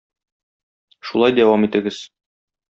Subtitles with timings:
[1.11, 2.03] Шулай дәвам итегез!